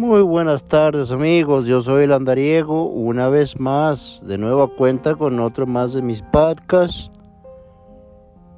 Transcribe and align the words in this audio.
Muy 0.00 0.22
buenas 0.22 0.64
tardes 0.64 1.10
amigos, 1.10 1.66
yo 1.66 1.82
soy 1.82 2.04
el 2.04 2.12
Andariego, 2.12 2.86
una 2.86 3.28
vez 3.28 3.60
más, 3.60 4.18
de 4.24 4.38
nueva 4.38 4.66
cuenta 4.68 5.14
con 5.14 5.38
otro 5.40 5.66
más 5.66 5.92
de 5.92 6.00
mis 6.00 6.22
podcasts. 6.22 7.12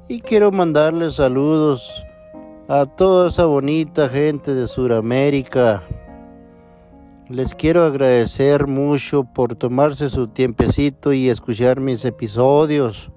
Y 0.07 0.21
quiero 0.21 0.53
mandarles 0.53 1.15
saludos 1.15 1.91
a 2.69 2.85
toda 2.85 3.27
esa 3.27 3.45
bonita 3.45 4.07
gente 4.07 4.55
de 4.55 4.69
Sudamérica. 4.69 5.83
Les 7.27 7.53
quiero 7.53 7.83
agradecer 7.83 8.65
mucho 8.65 9.25
por 9.25 9.57
tomarse 9.57 10.07
su 10.07 10.29
tiempecito 10.29 11.11
y 11.11 11.27
escuchar 11.27 11.81
mis 11.81 12.05
episodios. 12.05 13.11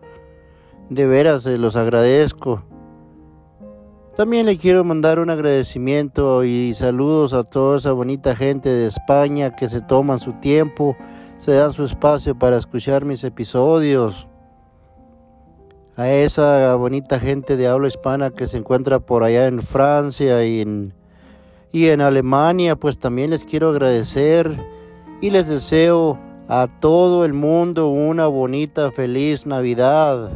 De 0.91 1.07
veras 1.07 1.45
se 1.45 1.59
los 1.59 1.77
agradezco. 1.77 2.65
También 4.17 4.47
le 4.47 4.57
quiero 4.57 4.83
mandar 4.83 5.19
un 5.19 5.29
agradecimiento 5.29 6.43
y 6.43 6.73
saludos 6.73 7.35
a 7.35 7.45
toda 7.45 7.77
esa 7.77 7.93
bonita 7.93 8.35
gente 8.35 8.71
de 8.71 8.87
España 8.87 9.51
que 9.51 9.69
se 9.69 9.83
toman 9.83 10.21
su 10.21 10.33
tiempo, 10.41 10.97
se 11.39 11.53
dan 11.53 11.75
su 11.75 11.85
espacio 11.85 12.35
para 12.35 12.57
escuchar 12.57 13.05
mis 13.05 13.23
episodios. 13.25 14.27
A 15.97 16.09
esa 16.09 16.75
bonita 16.77 17.21
gente 17.21 17.59
de 17.59 17.69
habla 17.69 17.89
hispana 17.89 18.31
que 18.31 18.49
se 18.49 18.57
encuentra 18.57 19.01
por 19.01 19.23
allá 19.23 19.49
en 19.49 19.61
Francia 19.61 20.43
y 20.47 20.63
en, 20.63 20.95
y 21.71 21.89
en 21.89 22.01
Alemania, 22.01 22.75
pues 22.75 22.99
también 22.99 23.29
les 23.29 23.45
quiero 23.45 23.69
agradecer 23.69 24.57
y 25.21 25.29
les 25.29 25.47
deseo 25.47 26.19
a 26.49 26.69
todo 26.81 27.27
el 27.27 27.35
mundo 27.35 27.89
una 27.89 28.29
bonita, 28.29 28.91
feliz 28.93 29.45
Navidad. 29.45 30.31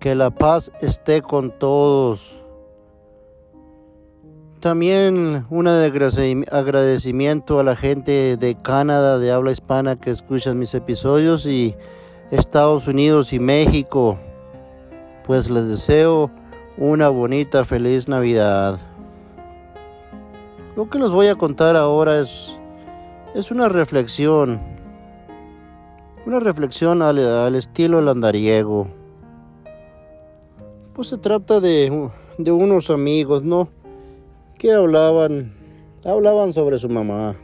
Que 0.00 0.14
la 0.14 0.30
paz 0.30 0.72
esté 0.80 1.20
con 1.20 1.50
todos. 1.50 2.34
También 4.58 5.44
un 5.50 5.68
agradecimiento 5.68 7.58
a 7.58 7.64
la 7.64 7.76
gente 7.76 8.38
de 8.38 8.54
Canadá 8.62 9.18
de 9.18 9.30
habla 9.30 9.52
hispana 9.52 10.00
que 10.00 10.10
escuchan 10.10 10.58
mis 10.58 10.72
episodios 10.72 11.44
y 11.44 11.76
Estados 12.30 12.88
Unidos 12.88 13.34
y 13.34 13.40
México. 13.40 14.18
Pues 15.26 15.50
les 15.50 15.68
deseo 15.68 16.30
una 16.78 17.10
bonita, 17.10 17.66
feliz 17.66 18.08
Navidad. 18.08 18.78
Lo 20.76 20.88
que 20.88 20.98
les 20.98 21.10
voy 21.10 21.26
a 21.26 21.34
contar 21.34 21.76
ahora 21.76 22.20
es, 22.20 22.56
es 23.34 23.50
una 23.50 23.68
reflexión. 23.68 24.62
Una 26.24 26.40
reflexión 26.40 27.02
al, 27.02 27.18
al 27.18 27.54
estilo 27.54 28.00
landariego 28.00 28.99
pues 30.94 31.08
se 31.08 31.18
trata 31.18 31.60
de, 31.60 32.10
de 32.38 32.52
unos 32.52 32.90
amigos, 32.90 33.44
¿no? 33.44 33.68
Que 34.58 34.72
hablaban, 34.72 35.52
hablaban 36.04 36.52
sobre 36.52 36.78
su 36.78 36.88
mamá. 36.88 37.36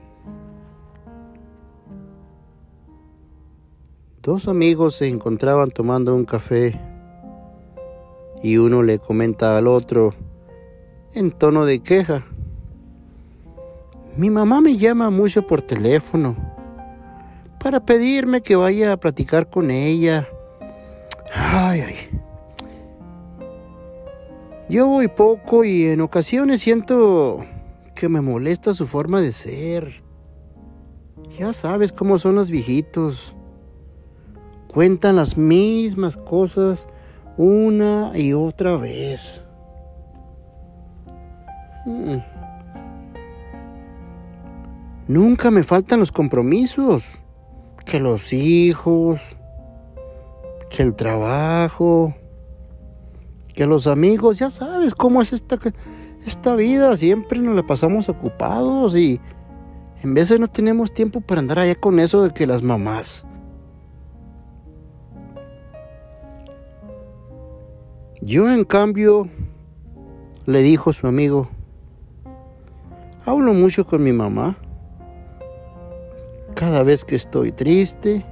Dos 4.22 4.48
amigos 4.48 4.96
se 4.96 5.06
encontraban 5.06 5.70
tomando 5.70 6.14
un 6.14 6.24
café 6.24 6.80
y 8.42 8.56
uno 8.56 8.82
le 8.82 8.98
comenta 8.98 9.56
al 9.56 9.68
otro 9.68 10.14
en 11.14 11.30
tono 11.30 11.64
de 11.64 11.80
queja. 11.80 12.24
Mi 14.16 14.30
mamá 14.30 14.60
me 14.60 14.76
llama 14.76 15.10
mucho 15.10 15.46
por 15.46 15.62
teléfono 15.62 16.36
para 17.62 17.84
pedirme 17.84 18.42
que 18.42 18.56
vaya 18.56 18.92
a 18.92 18.96
platicar 18.96 19.48
con 19.48 19.70
ella. 19.70 20.28
Ay, 21.32 21.80
ay. 21.80 22.25
Yo 24.68 24.88
voy 24.88 25.06
poco 25.06 25.62
y 25.64 25.84
en 25.86 26.00
ocasiones 26.00 26.60
siento 26.60 27.44
que 27.94 28.08
me 28.08 28.20
molesta 28.20 28.74
su 28.74 28.88
forma 28.88 29.20
de 29.20 29.30
ser. 29.30 30.02
Ya 31.38 31.52
sabes 31.52 31.92
cómo 31.92 32.18
son 32.18 32.34
los 32.34 32.50
viejitos. 32.50 33.36
Cuentan 34.66 35.14
las 35.16 35.36
mismas 35.36 36.16
cosas 36.16 36.88
una 37.36 38.10
y 38.16 38.32
otra 38.32 38.76
vez. 38.76 39.40
Hmm. 41.84 42.18
Nunca 45.06 45.52
me 45.52 45.62
faltan 45.62 46.00
los 46.00 46.10
compromisos. 46.10 47.18
Que 47.84 48.00
los 48.00 48.32
hijos. 48.32 49.20
Que 50.70 50.82
el 50.82 50.96
trabajo 50.96 52.16
que 53.56 53.66
los 53.66 53.86
amigos, 53.86 54.38
ya 54.38 54.50
sabes 54.50 54.94
cómo 54.94 55.22
es 55.22 55.32
esta, 55.32 55.58
esta 56.26 56.54
vida, 56.54 56.94
siempre 56.98 57.40
nos 57.40 57.56
la 57.56 57.66
pasamos 57.66 58.10
ocupados 58.10 58.94
y 58.94 59.18
en 60.02 60.12
veces 60.12 60.38
no 60.38 60.46
tenemos 60.46 60.92
tiempo 60.92 61.22
para 61.22 61.40
andar 61.40 61.58
allá 61.58 61.74
con 61.74 61.98
eso 61.98 62.22
de 62.22 62.34
que 62.34 62.46
las 62.46 62.62
mamás. 62.62 63.24
Yo 68.20 68.52
en 68.52 68.64
cambio 68.64 69.26
le 70.44 70.60
dijo 70.60 70.92
su 70.92 71.06
amigo, 71.06 71.48
hablo 73.24 73.54
mucho 73.54 73.86
con 73.86 74.04
mi 74.04 74.12
mamá. 74.12 74.58
Cada 76.54 76.82
vez 76.82 77.06
que 77.06 77.16
estoy 77.16 77.52
triste, 77.52 78.22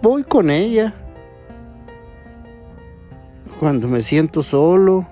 voy 0.00 0.24
con 0.24 0.50
ella 0.50 0.94
cuando 3.62 3.86
me 3.86 4.02
siento 4.02 4.42
solo, 4.42 5.06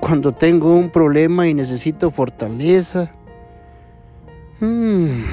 cuando 0.00 0.32
tengo 0.32 0.74
un 0.74 0.88
problema 0.88 1.46
y 1.46 1.52
necesito 1.52 2.10
fortaleza. 2.10 3.12
Hmm. 4.60 5.24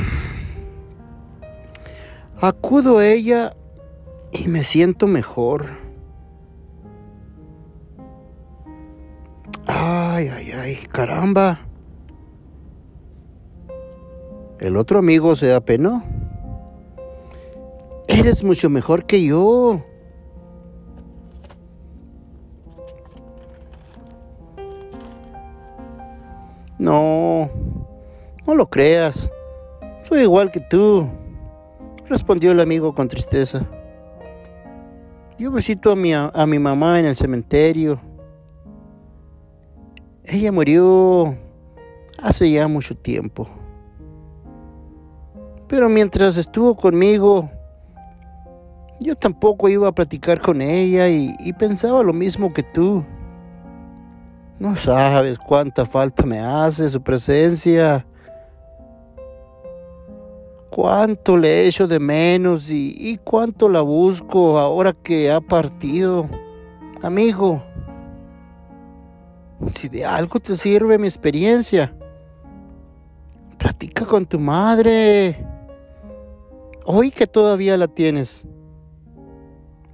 Acudo 2.42 2.98
a 2.98 3.08
ella 3.08 3.56
y 4.34 4.50
me 4.50 4.66
siento 4.66 5.08
mejor. 5.08 5.70
Ay, 9.68 10.28
ay, 10.28 10.52
ay, 10.52 10.76
caramba. 10.92 11.62
El 14.60 14.76
otro 14.76 15.00
amigo 15.00 15.38
se 15.38 15.54
apenó. 15.54 16.04
Eres 18.10 18.44
mucho 18.44 18.70
mejor 18.70 19.06
que 19.06 19.24
yo. 19.24 19.82
No, 26.84 27.50
no 28.46 28.56
lo 28.56 28.70
creas. 28.70 29.30
Soy 30.04 30.24
igual 30.24 30.52
que 30.52 30.60
tú, 30.60 31.08
respondió 32.10 32.52
el 32.52 32.60
amigo 32.60 32.94
con 32.94 33.08
tristeza. 33.08 33.66
Yo 35.40 35.50
visito 35.50 35.94
a 35.94 35.96
mi, 35.96 36.12
a 36.14 36.46
mi 36.46 36.60
mamá 36.60 37.00
en 37.00 37.06
el 37.06 37.16
cementerio. 37.16 38.02
Ella 40.26 40.52
murió 40.52 41.38
hace 42.22 42.52
ya 42.52 42.68
mucho 42.68 42.98
tiempo. 42.98 43.48
Pero 45.70 45.88
mientras 45.88 46.36
estuvo 46.36 46.76
conmigo, 46.76 47.50
yo 49.00 49.16
tampoco 49.16 49.70
iba 49.70 49.88
a 49.88 49.96
platicar 49.96 50.42
con 50.42 50.62
ella 50.62 51.08
y, 51.08 51.34
y 51.40 51.54
pensaba 51.54 52.04
lo 52.04 52.12
mismo 52.12 52.52
que 52.52 52.64
tú. 52.64 53.06
No 54.64 54.78
sabes 54.78 55.38
cuánta 55.38 55.86
falta 55.86 56.26
me 56.26 56.40
hace 56.40 56.88
su 56.88 57.04
presencia. 57.04 58.06
Cuánto 60.70 61.36
le 61.36 61.68
echo 61.68 61.86
de 61.86 62.00
menos 62.00 62.70
y, 62.70 63.20
cuánto 63.26 63.68
la 63.68 63.82
busco 63.82 64.58
ahora 64.58 64.94
que 64.94 65.30
ha 65.30 65.42
partido. 65.42 66.30
Amigo, 67.02 67.62
si 69.76 69.90
de 69.90 70.06
algo 70.06 70.40
te 70.40 70.56
sirve 70.56 70.98
mi 70.98 71.10
experiencia, 71.10 71.94
platica 73.58 74.06
con 74.06 74.26
tu 74.26 74.40
madre. 74.40 75.46
Hoy 76.86 77.12
que 77.12 77.28
todavía 77.28 77.76
la 77.76 77.90
tienes. 77.90 78.48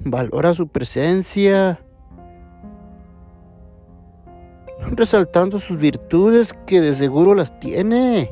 Valora 0.02 0.54
su 0.54 0.68
presencia 0.68 1.80
resaltando 4.92 5.60
sus 5.60 5.78
virtudes 5.78 6.54
que 6.66 6.82
de 6.82 6.96
seguro 6.96 7.36
las 7.36 7.60
tiene. 7.60 8.32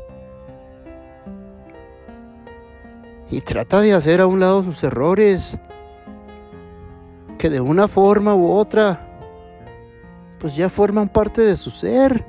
Y 3.29 3.41
trata 3.41 3.81
de 3.81 3.93
hacer 3.93 4.21
a 4.21 4.27
un 4.27 4.39
lado 4.39 4.63
sus 4.63 4.83
errores, 4.83 5.59
que 7.37 7.49
de 7.49 7.59
una 7.59 7.87
forma 7.87 8.33
u 8.35 8.51
otra, 8.51 9.07
pues 10.39 10.55
ya 10.55 10.69
forman 10.69 11.09
parte 11.09 11.41
de 11.41 11.57
su 11.57 11.69
ser. 11.71 12.25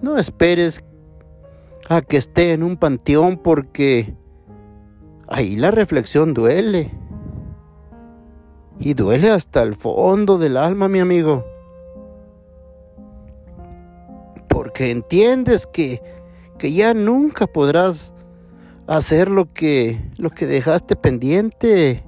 No 0.00 0.18
esperes 0.18 0.84
a 1.88 2.02
que 2.02 2.16
esté 2.16 2.52
en 2.52 2.62
un 2.62 2.76
panteón 2.76 3.38
porque 3.38 4.14
ahí 5.28 5.56
la 5.56 5.70
reflexión 5.70 6.34
duele. 6.34 7.03
Y 8.78 8.94
duele 8.94 9.30
hasta 9.30 9.62
el 9.62 9.74
fondo 9.74 10.38
del 10.38 10.56
alma, 10.56 10.88
mi 10.88 11.00
amigo. 11.00 11.44
Porque 14.48 14.90
entiendes 14.90 15.66
que, 15.66 16.02
que 16.58 16.72
ya 16.72 16.94
nunca 16.94 17.46
podrás 17.46 18.12
hacer 18.86 19.28
lo 19.28 19.52
que, 19.52 20.00
lo 20.16 20.30
que 20.30 20.46
dejaste 20.46 20.96
pendiente. 20.96 22.04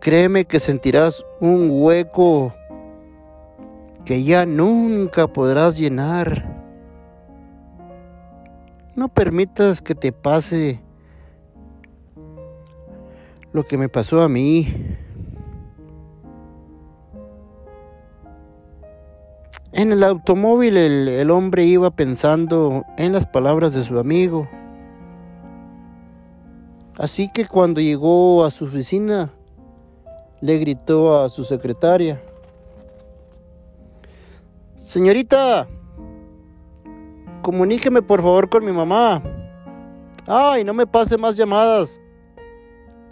Créeme 0.00 0.44
que 0.44 0.60
sentirás 0.60 1.24
un 1.40 1.68
hueco 1.70 2.54
que 4.04 4.22
ya 4.24 4.46
nunca 4.46 5.26
podrás 5.26 5.78
llenar. 5.78 6.56
No 8.96 9.08
permitas 9.08 9.82
que 9.82 9.94
te 9.94 10.12
pase 10.12 10.80
lo 13.52 13.64
que 13.64 13.78
me 13.78 13.88
pasó 13.88 14.22
a 14.22 14.28
mí. 14.28 14.74
En 19.72 19.92
el 19.92 20.02
automóvil 20.02 20.76
el, 20.76 21.30
hombre 21.30 21.64
iba 21.64 21.90
pensando 21.90 22.84
en 22.96 23.12
las 23.12 23.26
palabras 23.26 23.74
de 23.74 23.84
su 23.84 23.98
amigo. 23.98 24.48
Así 26.98 27.30
que 27.30 27.46
cuando 27.46 27.80
llegó 27.80 28.44
a 28.44 28.50
su 28.50 28.64
oficina, 28.64 29.30
le 30.40 30.58
gritó 30.58 31.22
a 31.22 31.28
su 31.28 31.44
secretaria, 31.44 32.20
Señorita, 34.78 35.68
comuníqueme 37.42 38.00
por 38.00 38.22
favor 38.22 38.48
con 38.48 38.64
mi 38.64 38.72
mamá. 38.72 39.22
Ay, 40.26 40.64
no 40.64 40.72
me 40.72 40.86
pase 40.86 41.18
más 41.18 41.36
llamadas. 41.36 42.00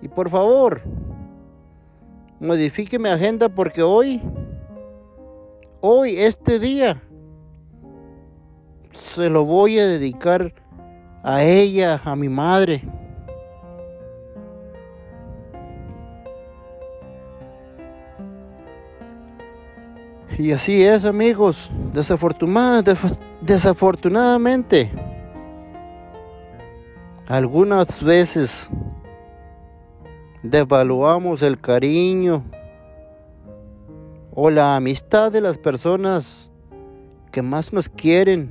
Y 0.03 0.09
por 0.09 0.29
favor, 0.29 0.83
modifique 2.41 2.99
mi 2.99 3.09
agenda 3.09 3.49
porque 3.49 3.83
hoy, 3.83 4.23
hoy, 5.81 6.17
este 6.19 6.59
día, 6.59 7.03
se 8.93 9.31
lo 9.31 9.45
voy 9.45 9.79
a 9.79 9.87
dedicar 9.87 10.53
a 11.23 11.43
ella, 11.43 12.01
a 12.05 12.15
mi 12.15 12.29
madre. 12.29 12.83
Y 20.39 20.53
así 20.53 20.85
es, 20.85 21.05
amigos. 21.07 21.71
desafortunadamente, 23.41 24.91
algunas 27.27 28.03
veces 28.03 28.69
devaluamos 30.43 31.43
el 31.43 31.61
cariño 31.61 32.45
o 34.35 34.51
la 34.51 34.77
amistad 34.77 35.33
de 35.33 35.41
las 35.41 35.59
personas 35.59 36.51
que 37.33 37.43
más 37.43 37.73
nos 37.73 37.89
quieren. 37.89 38.51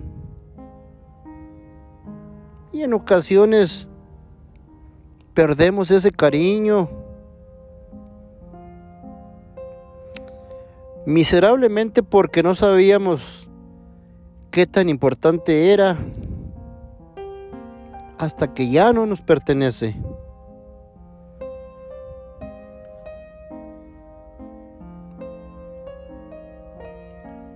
Y 2.71 2.83
en 2.83 2.93
ocasiones 2.93 3.87
perdemos 5.33 5.91
ese 5.91 6.11
cariño. 6.11 6.89
Miserablemente 11.05 12.01
porque 12.01 12.41
no 12.41 12.55
sabíamos 12.55 13.47
qué 14.49 14.65
tan 14.65 14.89
importante 14.89 15.71
era 15.71 15.97
hasta 18.17 18.53
que 18.53 18.69
ya 18.69 18.91
no 18.91 19.05
nos 19.05 19.21
pertenece. 19.21 19.95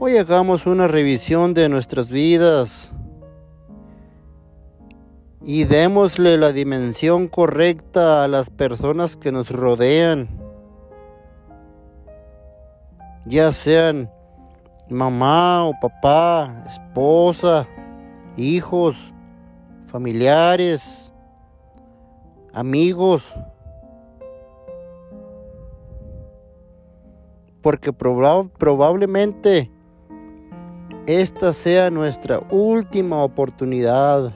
Hoy 0.02 0.16
hagamos 0.16 0.66
una 0.66 0.88
revisión 0.88 1.54
de 1.54 1.68
nuestras 1.68 2.10
vidas 2.10 2.90
y 5.42 5.66
démosle 5.66 6.38
la 6.38 6.54
dimensión 6.54 7.28
correcta 7.28 8.24
a 8.24 8.30
las 8.30 8.50
personas 8.50 9.18
que 9.18 9.34
nos 9.34 9.52
rodean, 9.52 10.30
ya 13.26 13.52
sean 13.52 14.10
mamá 14.88 15.66
o 15.66 15.74
papá, 15.82 16.64
esposa, 16.70 17.68
hijos, 18.38 18.96
familiares, 19.88 21.12
amigos, 22.54 23.22
porque 27.62 27.92
probablemente 27.92 29.70
esta 31.10 31.54
sea 31.54 31.90
nuestra 31.90 32.40
última 32.52 33.24
oportunidad. 33.24 34.32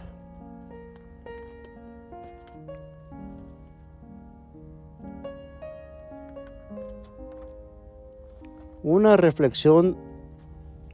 Una 8.81 9.15
reflexión 9.17 9.95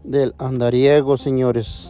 del 0.03 0.35
andariego, 0.37 1.15
señores. 1.15 1.89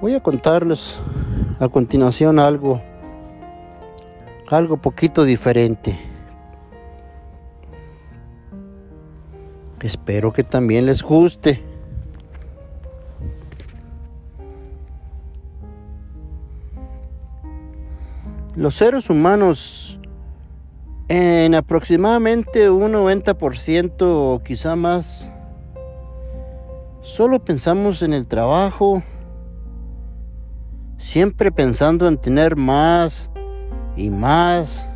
Voy 0.00 0.14
a 0.14 0.22
contarles 0.22 0.98
a 1.60 1.68
continuación 1.68 2.38
algo, 2.38 2.80
algo 4.48 4.78
poquito 4.78 5.24
diferente. 5.24 6.00
Espero 9.80 10.32
que 10.32 10.42
también 10.42 10.86
les 10.86 11.02
guste. 11.02 11.62
Los 18.56 18.76
seres 18.76 19.10
humanos 19.10 20.00
en 21.08 21.54
aproximadamente 21.54 22.70
un 22.70 22.92
90% 22.92 23.96
o 24.00 24.42
quizá 24.42 24.76
más, 24.76 25.28
solo 27.02 27.44
pensamos 27.44 28.02
en 28.02 28.14
el 28.14 28.26
trabajo, 28.26 29.02
siempre 31.00 31.50
pensando 31.50 32.06
en 32.06 32.18
tener 32.18 32.54
más 32.54 33.30
y 33.96 34.10
más. 34.10 34.86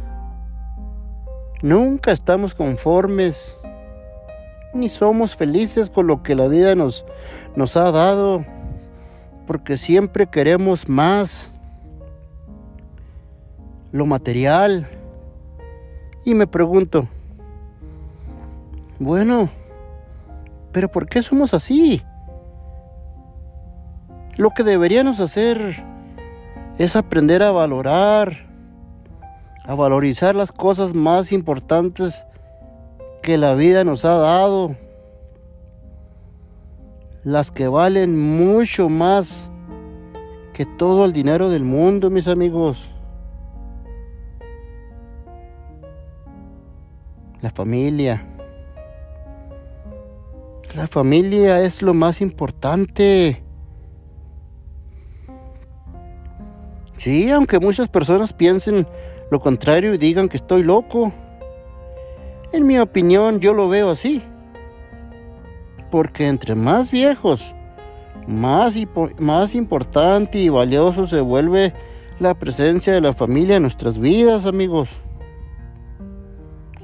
Nunca 1.63 2.13
estamos 2.13 2.55
conformes, 2.55 3.57
ni 4.75 4.89
somos 4.89 5.35
felices 5.35 5.89
con 5.89 6.07
lo 6.07 6.23
que 6.23 6.35
la 6.35 6.47
vida 6.47 6.75
nos, 6.75 7.05
nos 7.57 7.77
ha 7.77 7.91
dado, 7.91 8.45
porque 9.47 9.79
siempre 9.79 10.27
queremos 10.27 10.89
más, 10.89 11.51
lo 13.93 14.05
material. 14.05 14.87
Y 16.27 16.35
me 16.35 16.47
pregunto, 16.47 17.09
bueno, 18.99 19.49
pero 20.71 20.91
¿por 20.91 21.07
qué 21.07 21.23
somos 21.23 21.55
así? 21.55 22.03
Lo 24.37 24.51
que 24.51 24.65
deberíamos 24.65 25.21
hacer 25.21 25.94
es 26.79 26.97
aprender 26.97 27.43
a 27.43 27.53
valorar, 27.53 28.47
a 29.65 29.75
valorizar 29.75 30.35
las 30.35 30.51
cosas 30.51 30.95
más 30.95 31.33
importantes 31.33 32.25
que 33.23 33.39
la 33.39 33.55
vida 33.55 33.85
nos 33.85 34.05
ha 34.05 34.17
dado, 34.17 34.77
las 37.23 37.51
que 37.51 37.69
valen 37.69 38.19
mucho 38.19 38.89
más 38.89 39.51
que 40.53 40.67
todo 40.67 41.05
el 41.05 41.13
dinero 41.13 41.49
del 41.49 41.65
mundo, 41.65 42.11
mis 42.11 42.29
amigos. 42.29 42.91
La 47.41 47.51
familia. 47.51 48.27
La 50.75 50.87
familia 50.87 51.61
es 51.61 51.83
lo 51.83 51.95
más 51.95 52.21
importante. 52.21 53.44
Sí, 57.05 57.31
aunque 57.31 57.61
muchas 57.61 57.87
personas 57.87 58.33
piensen 58.33 58.87
lo 59.31 59.39
contrario 59.39 59.93
y 59.93 59.99
digan 59.99 60.31
que 60.31 60.39
estoy 60.39 60.63
loco. 60.63 61.13
En 62.51 62.67
mi 62.67 62.79
opinión 62.79 63.41
yo 63.41 63.53
lo 63.53 63.69
veo 63.69 63.91
así. 63.91 64.23
Porque 65.91 66.29
entre 66.29 66.55
más 66.55 66.91
viejos, 66.91 67.55
más, 68.27 68.75
más 69.19 69.55
importante 69.55 70.39
y 70.39 70.49
valioso 70.49 71.07
se 71.07 71.21
vuelve 71.21 71.75
la 72.21 72.33
presencia 72.33 72.95
de 72.95 73.03
la 73.03 73.13
familia 73.13 73.57
en 73.57 73.63
nuestras 73.65 73.99
vidas, 73.99 74.47
amigos. 74.47 74.89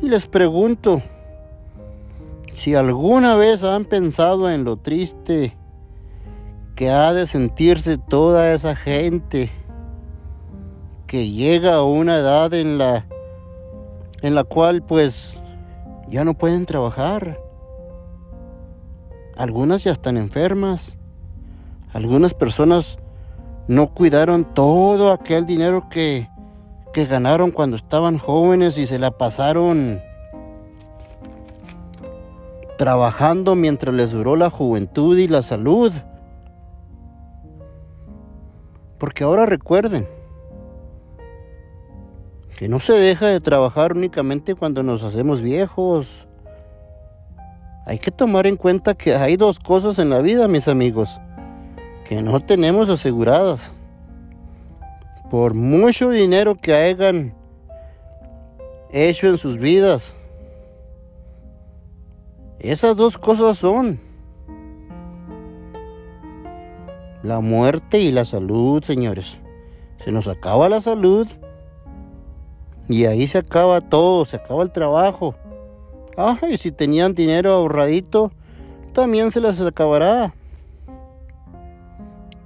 Y 0.02 0.10
les 0.10 0.26
pregunto, 0.26 1.00
Si 2.56 2.74
alguna 2.74 3.36
vez 3.36 3.62
han 3.62 3.86
pensado 3.86 4.50
en 4.50 4.64
lo 4.64 4.76
triste 4.76 5.56
que 6.76 6.90
ha 6.90 7.14
de 7.14 7.26
sentirse 7.26 7.96
toda 7.96 8.52
esa 8.52 8.76
gente 8.76 9.50
que 11.10 11.28
llega 11.28 11.74
a 11.74 11.82
una 11.82 12.18
edad 12.18 12.54
en 12.54 12.78
la 12.78 13.04
en 14.22 14.36
la 14.36 14.44
cual 14.44 14.80
pues 14.80 15.40
ya 16.06 16.24
no 16.24 16.34
pueden 16.34 16.66
trabajar. 16.66 17.40
Algunas 19.36 19.82
ya 19.82 19.90
están 19.90 20.16
enfermas. 20.16 20.96
Algunas 21.92 22.32
personas 22.32 23.00
no 23.66 23.92
cuidaron 23.92 24.54
todo 24.54 25.10
aquel 25.10 25.46
dinero 25.46 25.88
que, 25.90 26.28
que 26.92 27.06
ganaron 27.06 27.50
cuando 27.50 27.74
estaban 27.74 28.18
jóvenes 28.18 28.78
y 28.78 28.86
se 28.86 29.00
la 29.00 29.10
pasaron 29.10 30.00
trabajando 32.78 33.56
mientras 33.56 33.96
les 33.96 34.12
duró 34.12 34.36
la 34.36 34.48
juventud 34.48 35.18
y 35.18 35.26
la 35.26 35.42
salud. 35.42 35.92
Porque 38.96 39.24
ahora 39.24 39.44
recuerden 39.44 40.19
que 42.60 42.68
no 42.68 42.78
se 42.78 42.92
deja 42.92 43.26
de 43.26 43.40
trabajar 43.40 43.96
únicamente 43.96 44.54
cuando 44.54 44.82
nos 44.82 45.02
hacemos 45.02 45.40
viejos. 45.40 46.26
Hay 47.86 47.98
que 47.98 48.10
tomar 48.10 48.46
en 48.46 48.58
cuenta 48.58 48.92
que 48.92 49.14
hay 49.14 49.38
dos 49.38 49.58
cosas 49.58 49.98
en 49.98 50.10
la 50.10 50.20
vida, 50.20 50.46
mis 50.46 50.68
amigos, 50.68 51.18
que 52.04 52.20
no 52.20 52.38
tenemos 52.40 52.90
aseguradas. 52.90 53.72
Por 55.30 55.54
mucho 55.54 56.10
dinero 56.10 56.54
que 56.54 56.74
hayan 56.74 57.32
hecho 58.92 59.28
en 59.28 59.38
sus 59.38 59.56
vidas, 59.56 60.14
esas 62.58 62.94
dos 62.94 63.16
cosas 63.16 63.56
son 63.56 63.98
la 67.22 67.40
muerte 67.40 68.00
y 68.00 68.12
la 68.12 68.26
salud, 68.26 68.84
señores. 68.84 69.38
Se 70.04 70.12
nos 70.12 70.28
acaba 70.28 70.68
la 70.68 70.82
salud 70.82 71.26
y 72.90 73.06
ahí 73.06 73.26
se 73.26 73.38
acaba 73.38 73.80
todo, 73.80 74.24
se 74.26 74.36
acaba 74.36 74.62
el 74.62 74.70
trabajo. 74.70 75.34
Ah, 76.16 76.38
y 76.50 76.58
si 76.58 76.70
tenían 76.70 77.14
dinero 77.14 77.52
ahorradito, 77.52 78.30
también 78.92 79.30
se 79.30 79.40
les 79.40 79.58
acabará. 79.60 80.34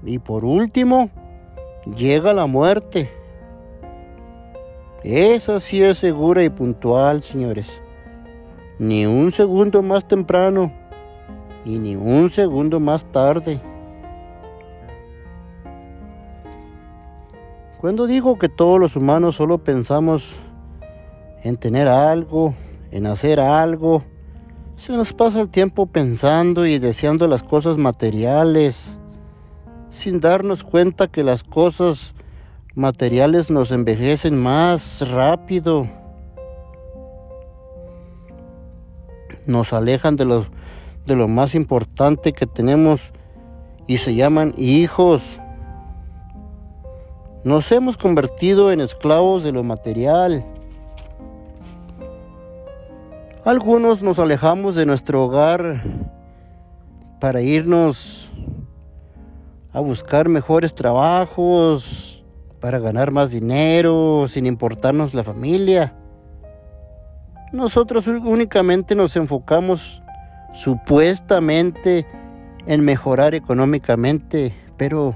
Y 0.04 0.18
por 0.18 0.44
último, 0.44 1.10
llega 1.96 2.32
la 2.32 2.46
muerte. 2.46 3.10
Esa 5.02 5.58
sí 5.58 5.82
es 5.82 5.98
segura 5.98 6.44
y 6.44 6.50
puntual, 6.50 7.22
señores 7.22 7.80
ni 8.78 9.06
un 9.06 9.32
segundo 9.32 9.82
más 9.82 10.06
temprano 10.06 10.72
y 11.64 11.78
ni 11.78 11.94
un 11.96 12.30
segundo 12.30 12.80
más 12.80 13.04
tarde. 13.04 13.60
Cuando 17.80 18.06
digo 18.06 18.38
que 18.38 18.48
todos 18.48 18.80
los 18.80 18.96
humanos 18.96 19.36
solo 19.36 19.58
pensamos 19.58 20.36
en 21.42 21.56
tener 21.56 21.88
algo, 21.88 22.54
en 22.90 23.06
hacer 23.06 23.40
algo, 23.40 24.02
se 24.76 24.92
nos 24.92 25.12
pasa 25.12 25.40
el 25.40 25.50
tiempo 25.50 25.86
pensando 25.86 26.66
y 26.66 26.78
deseando 26.78 27.26
las 27.26 27.42
cosas 27.42 27.76
materiales, 27.76 28.98
sin 29.90 30.20
darnos 30.20 30.64
cuenta 30.64 31.08
que 31.08 31.22
las 31.22 31.42
cosas 31.42 32.14
materiales 32.74 33.50
nos 33.50 33.70
envejecen 33.70 34.42
más 34.42 35.08
rápido 35.08 35.86
nos 39.46 39.72
alejan 39.72 40.16
de 40.16 40.24
lo, 40.24 40.46
de 41.06 41.16
lo 41.16 41.28
más 41.28 41.54
importante 41.54 42.32
que 42.32 42.46
tenemos 42.46 43.12
y 43.86 43.98
se 43.98 44.14
llaman 44.14 44.54
hijos. 44.56 45.22
Nos 47.44 47.70
hemos 47.72 47.98
convertido 47.98 48.72
en 48.72 48.80
esclavos 48.80 49.44
de 49.44 49.52
lo 49.52 49.62
material. 49.62 50.42
Algunos 53.44 54.02
nos 54.02 54.18
alejamos 54.18 54.74
de 54.74 54.86
nuestro 54.86 55.22
hogar 55.24 55.82
para 57.20 57.42
irnos 57.42 58.30
a 59.74 59.80
buscar 59.80 60.26
mejores 60.30 60.74
trabajos, 60.74 62.24
para 62.60 62.78
ganar 62.78 63.10
más 63.10 63.30
dinero, 63.30 64.24
sin 64.26 64.46
importarnos 64.46 65.12
la 65.12 65.22
familia. 65.22 65.94
Nosotros 67.52 68.06
únicamente 68.06 68.94
nos 68.94 69.16
enfocamos 69.16 70.00
supuestamente 70.54 72.06
en 72.64 72.82
mejorar 72.82 73.34
económicamente, 73.34 74.54
pero 74.78 75.14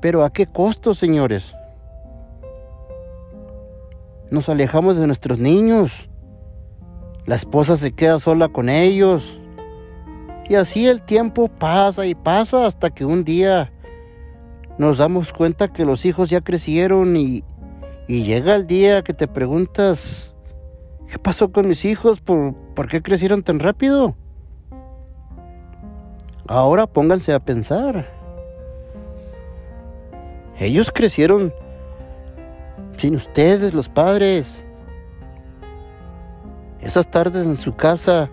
pero 0.00 0.24
¿a 0.24 0.32
qué 0.32 0.46
costo, 0.46 0.94
señores? 0.94 1.54
Nos 4.30 4.48
alejamos 4.48 4.96
de 4.96 5.06
nuestros 5.06 5.38
niños. 5.38 6.08
La 7.26 7.34
esposa 7.34 7.76
se 7.76 7.92
queda 7.92 8.18
sola 8.20 8.48
con 8.48 8.68
ellos. 8.68 9.38
Y 10.48 10.54
así 10.54 10.86
el 10.86 11.02
tiempo 11.02 11.48
pasa 11.48 12.06
y 12.06 12.14
pasa 12.14 12.66
hasta 12.66 12.90
que 12.90 13.04
un 13.04 13.24
día 13.24 13.72
nos 14.78 14.98
damos 14.98 15.32
cuenta 15.32 15.72
que 15.72 15.84
los 15.84 16.04
hijos 16.04 16.30
ya 16.30 16.40
crecieron 16.40 17.16
y, 17.16 17.44
y 18.08 18.24
llega 18.24 18.56
el 18.56 18.66
día 18.66 19.02
que 19.02 19.14
te 19.14 19.28
preguntas, 19.28 20.30
¿Qué 21.10 21.18
pasó 21.18 21.50
con 21.50 21.66
mis 21.66 21.84
hijos? 21.84 22.20
¿Por, 22.20 22.54
qué 22.88 23.02
crecieron 23.02 23.42
tan 23.42 23.58
rápido? 23.58 24.14
Ahora 26.46 26.86
pónganse 26.86 27.32
a 27.32 27.40
pensar. 27.40 28.19
Ellos 30.60 30.90
crecieron 30.94 31.54
sin 32.98 33.16
ustedes, 33.16 33.72
los 33.72 33.88
padres. 33.88 34.62
Esas 36.82 37.10
tardes 37.10 37.46
en 37.46 37.56
su 37.56 37.74
casa, 37.74 38.30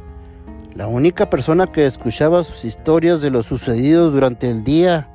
la 0.76 0.88
única 0.88 1.30
persona 1.30 1.72
que 1.72 1.86
escuchaba 1.86 2.44
sus 2.44 2.66
historias 2.66 3.22
de 3.22 3.30
lo 3.30 3.44
sucedido 3.44 4.12
durante 4.12 4.50
el 4.50 4.66
día, 4.66 5.10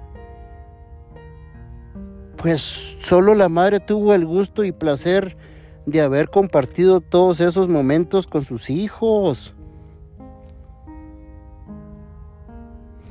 pues 2.39 2.63
solo 3.03 3.35
la 3.35 3.51
madre 3.51 3.79
tuvo 3.79 4.15
el 4.15 4.25
gusto 4.25 4.65
y 4.65 4.73
placer 4.73 5.37
de 5.85 6.01
haber 6.01 6.31
compartido 6.31 7.03
todos 7.03 7.41
esos 7.41 7.69
momentos 7.69 8.27
con 8.27 8.47
sus 8.47 8.71
hijos. 8.71 9.55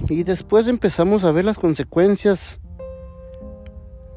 Y 0.10 0.24
después 0.24 0.68
empezamos 0.68 1.24
a 1.24 1.32
ver 1.32 1.46
las 1.46 1.60
consecuencias 1.60 2.61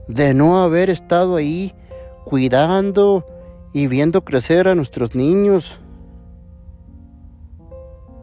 de 0.09 0.35
no 0.35 0.63
haber 0.63 0.91
estado 0.91 1.37
ahí 1.37 1.75
cuidando 2.25 3.27
y 3.73 3.87
viendo 3.87 4.25
crecer 4.25 4.69
a 4.69 4.75
nuestros 4.75 5.15
niños. 5.15 5.79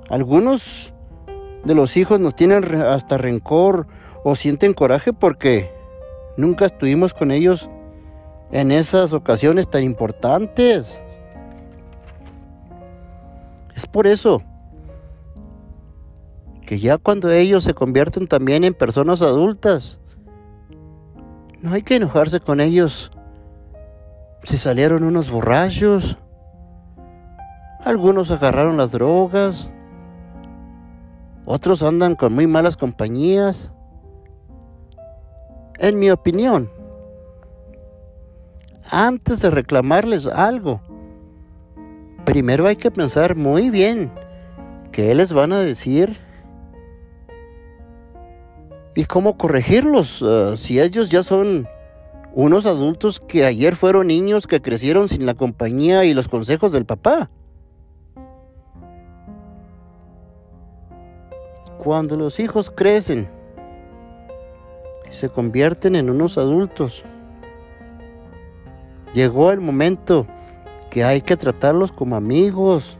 Algunos 0.09 0.93
de 1.63 1.75
los 1.75 1.95
hijos 1.97 2.19
nos 2.19 2.35
tienen 2.35 2.81
hasta 2.81 3.17
rencor 3.17 3.87
o 4.23 4.35
sienten 4.35 4.73
coraje 4.73 5.13
porque 5.13 5.71
nunca 6.37 6.65
estuvimos 6.65 7.13
con 7.13 7.31
ellos 7.31 7.69
en 8.51 8.71
esas 8.71 9.13
ocasiones 9.13 9.69
tan 9.69 9.83
importantes. 9.83 10.99
Es 13.75 13.85
por 13.85 14.07
eso 14.07 14.43
que 16.65 16.79
ya 16.79 16.97
cuando 16.97 17.31
ellos 17.31 17.63
se 17.63 17.73
convierten 17.73 18.27
también 18.27 18.63
en 18.63 18.73
personas 18.73 19.21
adultas, 19.21 20.00
no 21.61 21.73
hay 21.73 21.83
que 21.83 21.95
enojarse 21.95 22.39
con 22.39 22.59
ellos. 22.59 23.11
Si 24.43 24.57
salieron 24.57 25.03
unos 25.03 25.29
borrachos, 25.29 26.17
algunos 27.83 28.31
agarraron 28.31 28.77
las 28.77 28.91
drogas, 28.91 29.69
otros 31.45 31.83
andan 31.83 32.15
con 32.15 32.33
muy 32.33 32.47
malas 32.47 32.77
compañías. 32.77 33.71
En 35.77 35.97
mi 35.97 36.09
opinión, 36.11 36.69
antes 38.89 39.41
de 39.41 39.49
reclamarles 39.49 40.27
algo. 40.27 40.81
Primero 42.25 42.67
hay 42.67 42.75
que 42.75 42.91
pensar 42.91 43.35
muy 43.35 43.69
bien 43.69 44.11
qué 44.91 45.15
les 45.15 45.33
van 45.33 45.53
a 45.53 45.59
decir 45.59 46.19
y 48.95 49.05
cómo 49.05 49.37
corregirlos. 49.37 50.21
Ah, 50.21 50.55
si 50.57 50.79
ellos 50.79 51.09
ya 51.09 51.23
son 51.23 51.67
unos 52.33 52.65
adultos 52.65 53.19
que 53.19 53.45
ayer 53.45 53.75
fueron 53.75 54.07
niños 54.07 54.47
que 54.47 54.61
crecieron 54.61 55.09
sin 55.09 55.25
la 55.25 55.33
compañía 55.33 56.05
y 56.05 56.13
los 56.13 56.27
consejos 56.27 56.71
del 56.71 56.85
papá. 56.85 57.29
Cuando 61.77 62.15
los 62.15 62.39
hijos 62.39 62.69
crecen 62.69 63.27
y 65.11 65.15
se 65.15 65.29
convierten 65.29 65.95
en 65.95 66.09
unos 66.09 66.37
adultos, 66.37 67.03
Llegó 69.13 69.51
el 69.51 69.59
momento 69.59 70.25
que 70.89 71.03
hay 71.03 71.21
que 71.21 71.35
tratarlos 71.35 71.91
como 71.91 72.15
amigos. 72.15 72.97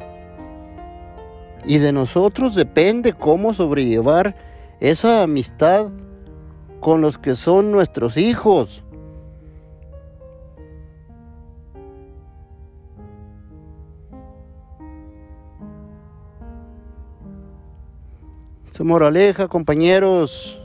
Y 1.66 1.78
de 1.78 1.94
nosotros 1.94 2.56
depende 2.56 3.14
cómo 3.14 3.54
sobrellevar 3.54 4.36
esa 4.82 5.22
amistad 5.22 5.92
con 6.80 7.02
los 7.02 7.20
que 7.20 7.36
son 7.36 7.72
nuestros 7.72 8.18
hijos. 8.18 8.84
Su 18.72 18.84
moraleja, 18.84 19.48
compañeros. 19.48 20.60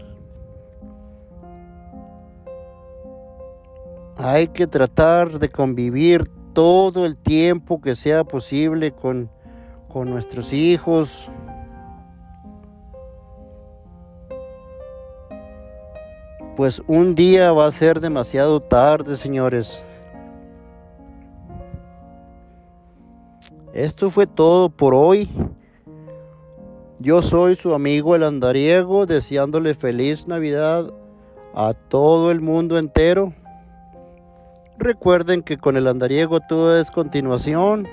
Hay 4.17 4.49
que 4.49 4.67
tratar 4.67 5.39
de 5.39 5.51
convivir 5.51 6.31
todo 6.55 7.05
el 7.05 7.19
tiempo 7.19 7.83
que 7.83 7.95
sea 7.95 8.25
posible 8.25 8.93
con, 8.93 9.29
con 9.89 10.09
nuestros 10.09 10.55
hijos. 10.55 11.29
Pues 16.57 16.83
un 16.87 17.15
día 17.15 17.53
va 17.53 17.67
a 17.67 17.73
ser 17.73 18.01
demasiado 18.01 18.61
tarde, 18.61 19.19
señores. 19.19 19.83
Esto 23.75 24.11
fue 24.11 24.27
todo 24.27 24.71
por 24.71 24.95
hoy. 24.95 25.29
Yo 26.99 27.21
soy 27.21 27.57
su 27.57 27.75
amigo 27.75 28.15
el 28.15 28.23
andariego, 28.23 29.05
deseándole 29.05 29.75
feliz 29.75 30.27
Navidad 30.27 30.91
a 31.55 31.75
todo 31.75 32.31
el 32.31 32.41
mundo 32.41 32.79
entero. 32.79 33.35
Recuerden 34.79 35.43
que 35.43 35.59
con 35.59 35.77
el 35.77 35.87
andariego 35.87 36.41
todo 36.41 36.81
es 36.81 36.91
continuación. 36.91 37.87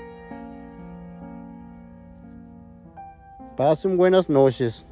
Pasen 3.58 3.98
buenas 3.98 4.30
noches. 4.30 4.86